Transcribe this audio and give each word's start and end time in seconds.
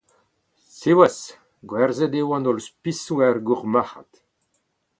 Siwazh, 0.77 1.25
gwerzhet 1.69 2.13
eo 2.19 2.27
an 2.35 2.47
holl 2.47 2.61
spisoù 2.67 3.17
er 3.27 3.37
gourmarc'had. 3.47 4.11